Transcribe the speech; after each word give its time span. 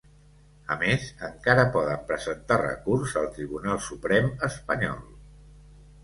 A 0.75 0.75
més, 0.83 1.03
encara 1.25 1.65
poden 1.75 1.99
presentar 2.11 2.57
recurs 2.61 3.13
al 3.21 3.27
Tribunal 3.35 3.83
Suprem 3.89 4.31
espanyol. 4.49 5.05